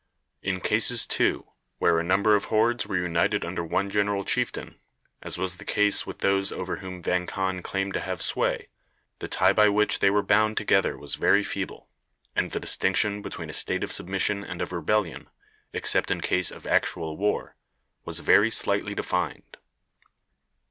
[0.41, 4.79] In cases, too, where a number of hordes were united under one general chieftain,
[5.21, 8.67] as was the case with those over whom Vang Khan claimed to have sway,
[9.19, 11.87] the tie by which they were bound together was very feeble,
[12.35, 15.29] and the distinction between a state of submission and of rebellion,
[15.71, 17.55] except in case of actual war,
[18.03, 19.57] was very slightly defined.